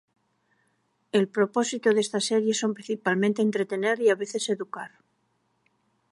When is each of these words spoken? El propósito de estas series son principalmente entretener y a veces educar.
El 1.17 1.25
propósito 1.35 1.89
de 1.93 2.01
estas 2.05 2.25
series 2.31 2.57
son 2.57 2.73
principalmente 2.73 3.43
entretener 3.43 4.01
y 4.01 4.09
a 4.09 4.15
veces 4.15 4.49
educar. 4.49 4.89